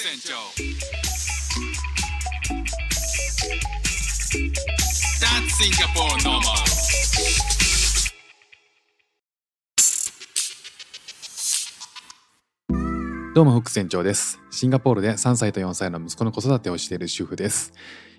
[0.00, 0.34] 船長
[5.18, 6.54] That's Singapore normal
[13.34, 14.38] どうも、フック船長です。
[14.52, 17.72] シンガポールで3歳と4歳の息子の子育てをしている主婦です。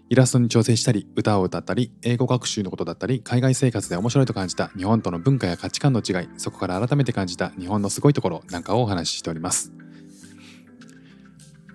[0.09, 9.78] イラストに挑戦したり、歌を歌ったり、英語学習のことだったり、海外生活で面白いと感じた日本との文化や価値観の違い、そこから改めて感じた日本のすごいところなんかをお話ししております。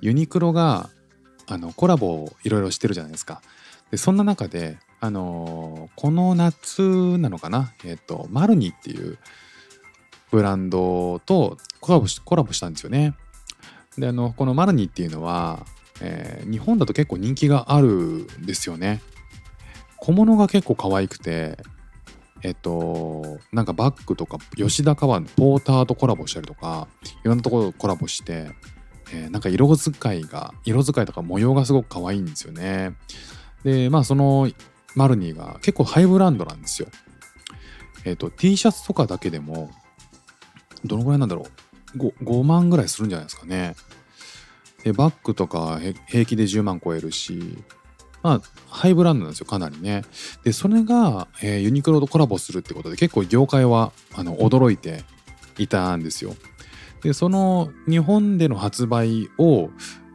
[0.04, 0.90] ユニクロが
[1.46, 3.40] あのコラボをいろいろしてるじゃないですか。
[3.90, 9.16] でそんな中で、あのーこの夏なのかな、えっ、と、マルニっていう
[10.30, 13.14] ブランドとコラボしコラボしたんですよね。
[13.96, 15.64] であのこのマルニっていうのは、
[16.02, 19.00] えー日本だと結構人気があるんですよね。
[19.96, 21.56] 小物が結構可愛くて
[22.42, 26.88] えっとなんかバッグとか吉田川のポーターとコラボしたりとか
[27.24, 28.50] いろんなところコラボして、
[29.14, 32.96] えーなんか色使いが色使いとか模様がすごく可愛いんですよね。
[33.62, 34.50] でまあその
[34.96, 36.88] マルニーが結構ハイブランドなんですよ。
[38.04, 39.70] えっと T シャツとかだけでも
[40.84, 41.46] どのぐらいなんだろ
[41.94, 43.76] う 5, 5万ぐらいするんじゃないですかね。
[44.82, 47.58] でバッグとか平気で10万超えるし
[48.22, 50.02] まあハイブランドなんですよかなりね。
[50.44, 55.04] でそれが、えーユニクロとコラボするってことで結構業界はあの驚いて
[55.58, 56.34] いたんですよ。
[57.04, 59.68] でその日本での発売を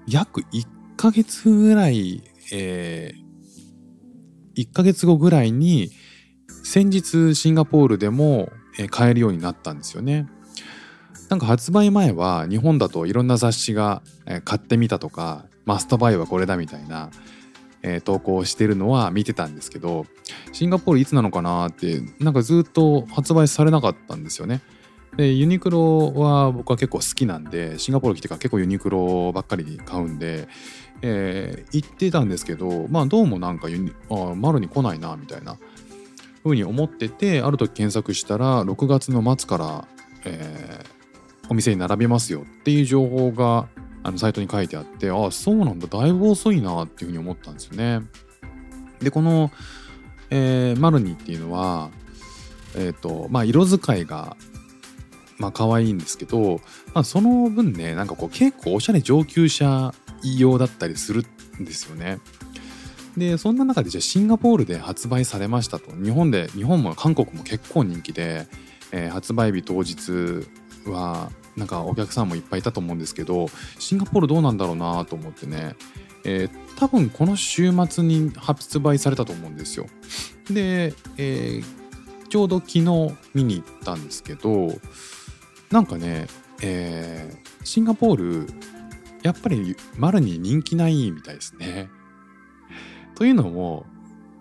[0.07, 0.65] 約1
[0.97, 3.13] ヶ月ぐらい、え
[4.57, 5.91] 1ヶ月後ぐらいに
[6.63, 8.49] 先日シンガポールでも、
[8.89, 10.27] 買えるようになったんですよね。
[11.29, 14.01] なんか発売前は日本だといろんな雑誌が、
[14.43, 17.11] 買ってみたとかマストバイはこれだみたいな、
[17.83, 20.05] え投稿してるのは見てたんですけど
[20.51, 24.61] シンガポールいつなのかなってなんかずっと発売されなかったんですよね。
[25.17, 30.47] でユニクロは僕は結構好きなんでシンガポール来てから結構ユニクロばっかり買うんで、
[31.01, 35.57] えー行ってたんですけどまあどうもなんかユニあマルに来ないなみたいな
[36.43, 39.87] ふうに思っててある時検索したら6月の末から、
[40.25, 40.99] えー
[41.51, 43.67] お店に並びますよっていう情報が
[44.03, 48.01] あのサイトに書いてあってああそうなんだだいぶ遅いなっていうふうに思ったんですよね。
[49.01, 49.51] でこの、
[50.29, 51.89] えーマルニっていうのは
[52.75, 54.37] えっ、とまあ色使いが
[55.39, 56.59] まあ可愛いんですけど、
[56.93, 59.93] まあ、その分ねなんかこう結構おしゃれ上級者
[60.37, 61.23] 用だったりする
[61.59, 62.19] んですよね。
[63.17, 68.47] でそんな中でじゃあシンガポールで発売されましたと日本で日本も韓国も結構人気で、
[68.91, 70.47] えー発売日当日
[70.85, 73.47] はなんかお客さんもいっぱいいたと思うんですけど
[73.79, 75.75] シンガポールどうなんだろうなと思ってね、
[76.23, 79.87] えー多分この週末に発売されたと思うんですよ。
[80.49, 81.79] で、えー
[82.29, 82.81] ちょうど昨日
[83.33, 84.69] 見に行ったんですけど
[85.71, 86.27] なんかね、
[86.61, 88.47] えーシンガポール
[89.21, 91.89] やっぱりマルに人気ないみたいですね。
[93.15, 93.85] というのも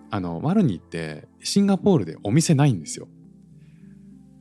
[0.09, 3.07] あのマルニってシンガポールでお店ないんですよ。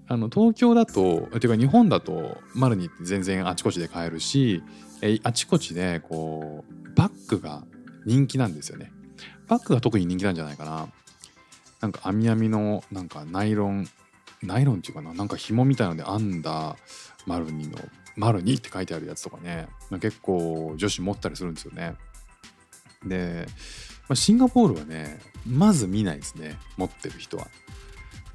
[0.06, 4.62] あの東京だとていうか日本だとマルニって全然あちこちで買えるし
[5.02, 7.66] えあちこちでこうバッグが
[8.06, 8.92] 人気なんですよね。
[9.48, 10.88] バッグが特に人気なんじゃないかな。
[11.80, 13.86] なんか網網のなんかナイロン
[14.42, 16.76] ナイロンっていうかななんか紐みたいので編んだ
[17.26, 17.78] マルニの
[18.16, 19.68] マルニって書いてあるやつとかね
[20.00, 21.94] 結構女子持ったりするんですよね。
[23.04, 23.46] で、
[24.08, 27.48] まあ、シンガポールはねまず見ないですね持ってる人は。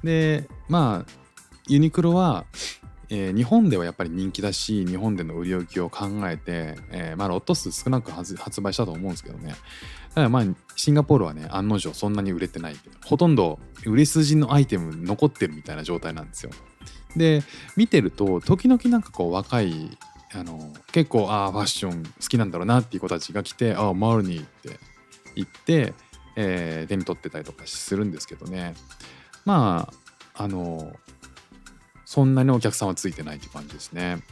[0.02, 1.24] でまあ
[1.66, 2.44] ユニクロは、
[3.10, 9.54] えー日本ではやっぱり人気だし日本での売り置きを考えて、えーまあロット数少なく発売したと思うんですけどね。
[10.14, 10.44] ただまあ
[10.76, 12.76] シンガポールはね案の定そんなに売れてない。
[13.04, 16.50] ほとんど売れ筋のアイテム残ってるみたいな状態なんですよ。
[17.16, 17.42] で
[17.76, 19.96] 見てると時々なんかこう若い
[20.32, 24.80] あの結構ああファッション好きなんだろうなっていう子たちが来てああマルニーって
[25.36, 25.94] 言って、
[26.36, 28.74] えー手に取ってたりとかするんですけどね。
[29.44, 29.88] ま
[30.34, 30.92] ああの
[32.14, 34.22] そんなにお客さんはついてないっていう感じですね。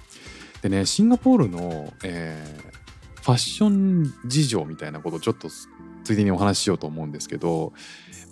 [0.63, 2.73] でねシンガポールの、えー
[3.23, 7.73] ファッション事情みたいなことをちょっとついでにお話ししようと思うんですけど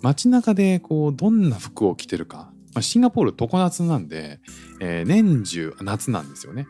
[0.01, 4.41] 街中でこうどんな服を着てるか、まあ、シンガポール常夏なんで、
[4.81, 6.67] えー年中夏なんですよね。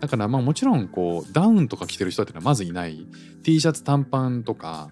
[0.00, 3.06] だからまあもちろんこうダウンとか着てる人っていうのはまずいない
[3.42, 4.90] T シャツ短パンとか、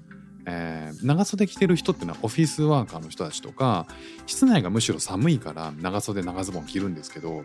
[0.51, 3.87] えー長袖着てる人ってのはオフィスワーカーの人たちとか
[4.27, 7.43] 室内がむしろ寒いから長袖長ズボン着るんですけど、ま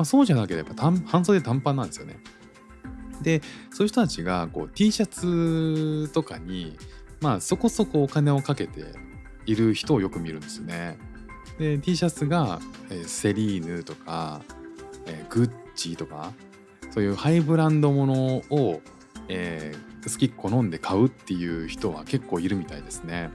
[0.00, 2.18] あ、そうじゃなければ半袖短パンなんですよね。
[3.22, 6.76] でそういう人たちがこう T シャツとかに
[7.20, 8.84] まあそこそこお金をかけて
[9.46, 10.98] いる人をよく見るんですよね。
[11.58, 12.60] で T シャツが、
[12.90, 14.42] えーセリーヌとか、
[15.06, 16.32] えーグッチとか
[16.90, 18.80] そういうハイブランドものを
[19.28, 23.30] えー好き好んで買うっていう人は結構いるみたいですね。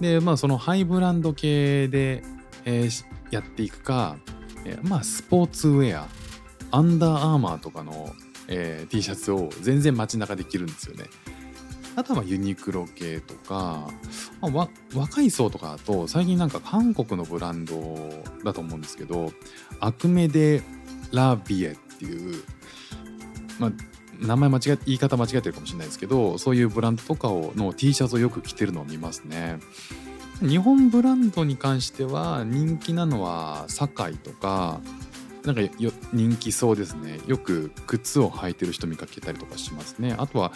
[0.00, 2.22] でまあそのハイブランド系で、
[2.64, 4.16] えーやっていくか、
[4.64, 6.08] えーまあスポーツウェア
[6.70, 8.12] アンダーアーマーとかの、
[8.48, 11.04] えー T シャツを全然街中で着るんですよね。
[11.96, 13.88] あとはユニクロ系とか、
[14.40, 17.74] まあ若い層とかだと最近なんか韓国のブランド
[18.44, 19.32] だと思うんですけど
[19.78, 20.62] アクメデ・
[21.12, 22.42] ラビエっていう、
[23.60, 23.72] まあ、
[24.20, 29.58] 名前間違え言い方間違えてるかもしれないですけどそういうブランドとかをの T シャツをよく着てるのを見ますね。
[30.40, 34.80] 日本ブランドに関しては人気なのは堺とか
[35.44, 40.52] なんかよ人気そうですねよく靴を履いてる人見かけたりとかしますねあとは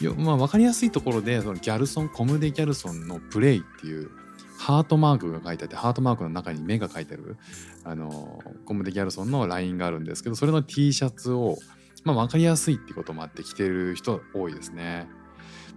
[0.00, 4.10] よ、まあ、分かりやすいところでそのギャルソンコムデ・ギャルソンのプレイっていう
[4.58, 7.36] ハートマークが書いてあってハートマークの中に目が書いてある
[7.84, 11.58] あのコムデ・ギャルソンのラインがあるんですけどそれの T シャツを、
[12.04, 15.08] まあ、分かりやすいってこともあって着てる人多いですね。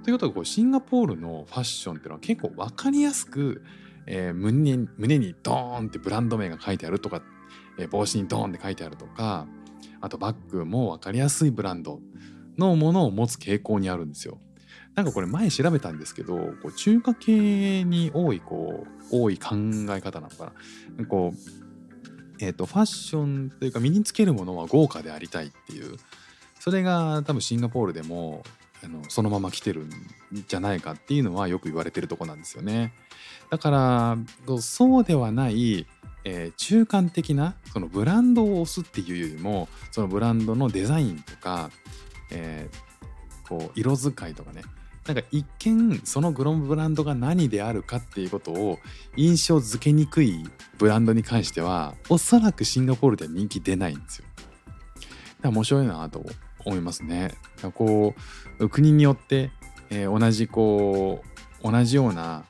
[0.04, 3.64] ということでこうシンガポールのファッションっていうのは結構分かりやすく、
[4.06, 7.22] えー胸に胸にドーンってブランド名が書いてあるとか、
[7.78, 9.48] えー帽子にドーンって書いてあるとか
[10.02, 12.00] あとバッグも分かりやすいブランド
[12.58, 14.40] のものを持つ傾向にあるんですよ。
[14.94, 19.56] なんかこれ前調べたんですけどこう中華系に多いこう多い考
[19.90, 20.54] え方なのか
[20.98, 21.06] な。
[21.06, 21.65] こう
[22.40, 25.98] えー、とファッションというか身につけるものは豪華でありたいっていう
[26.60, 28.44] それが多分シンガポールでも
[28.84, 29.90] あのそのまま来てるん
[30.48, 32.94] じゃないかっていうのはよく言われてるとこなんですよね。
[33.50, 34.18] だから
[34.60, 35.86] そうではない、
[36.24, 41.70] えー中間的なそのブランドを押すっていうよりもそのブランドのデザインとか、
[42.32, 42.86] えー
[43.48, 44.64] こう色使いとかね
[45.08, 48.80] なんか一見そのグロンブランドが何であるかっていうことを
[49.16, 50.44] 印象づけにくい
[50.80, 54.26] ブランドに関してはおそらくシンガポールでは人気出ないんですよ。
[54.36, 54.48] だか
[55.44, 56.26] ら面白いなと
[56.66, 57.36] 思いますね。
[57.76, 58.16] こ
[58.60, 59.52] う国によって、
[59.92, 61.24] えー同じこ
[61.64, 62.46] う同じような、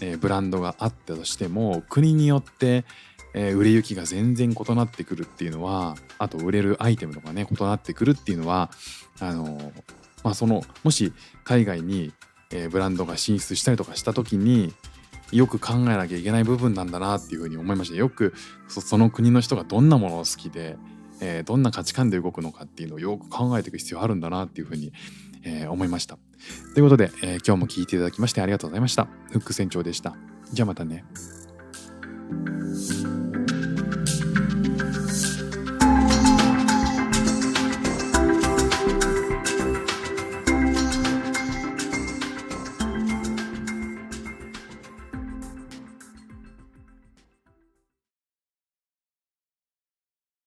[0.00, 2.86] えーブランドがあったとしても国によって、
[3.34, 8.70] えー売れ行きが全然異なってくるっていうのはあと売れるアイテムとかね異なってくるっていうのは
[9.20, 9.72] あの
[10.22, 11.12] まあそのもし
[11.44, 12.12] 海外に、
[12.50, 14.74] えーブランドが進出したりとかした時に
[15.32, 18.34] よく考えなきゃいけない部分なんだなっていうふうに思いましたよく
[18.68, 20.76] その国の人がどんなものを好きで、
[21.20, 24.92] えーどんな価値観で動くのかっていうのをよく考えていく必要あるんだなっていうふうに、
[25.44, 26.18] えー思いました。
[26.74, 29.08] ということで、えー今日も聞いていただきましてありがとうございました。
[29.30, 30.14] フック船長でした。
[30.52, 31.04] じゃあまたね。